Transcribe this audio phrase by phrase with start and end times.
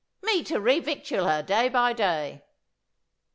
[0.23, 2.43] Me to revictual her day by day."